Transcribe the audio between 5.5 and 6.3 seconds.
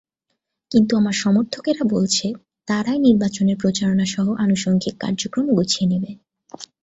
গুছিয়ে নেবে।